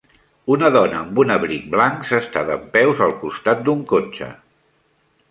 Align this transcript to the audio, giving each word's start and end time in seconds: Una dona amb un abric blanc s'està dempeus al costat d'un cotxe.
Una 0.53 0.69
dona 0.75 0.95
amb 1.01 1.19
un 1.23 1.33
abric 1.33 1.67
blanc 1.75 2.07
s'està 2.11 2.43
dempeus 2.47 3.03
al 3.07 3.13
costat 3.25 3.61
d'un 3.67 3.85
cotxe. 3.93 4.31